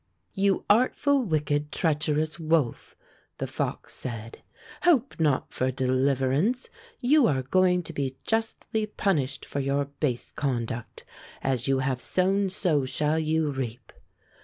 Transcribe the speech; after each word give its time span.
^" 0.01 0.03
"You 0.33 0.65
artful, 0.67 1.21
wicked, 1.21 1.71
treacherous 1.71 2.39
wolf!" 2.39 2.95
the 3.37 3.45
fox 3.45 3.93
said, 3.93 4.41
"hope 4.81 5.19
not 5.19 5.53
for 5.53 5.69
deliverance. 5.69 6.69
You 7.01 7.27
are 7.27 7.43
going 7.43 7.83
to 7.83 7.93
be 7.93 8.17
justly 8.25 8.87
punished 8.87 9.45
for 9.45 9.59
your 9.59 9.85
base 9.85 10.31
conduct. 10.31 11.03
As 11.43 11.67
you 11.67 11.77
have 11.85 12.01
sown 12.01 12.49
so 12.49 12.83
shall 12.83 13.19
you 13.19 13.51
reap." 13.51 13.93